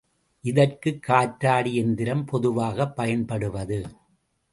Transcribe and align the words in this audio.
இதற்குக் 0.41 1.03
காற்றாடி 1.07 1.75
எந்திரம் 1.75 2.25
பொதுவாகப் 2.25 2.95
பயன்படுவது. 2.95 3.85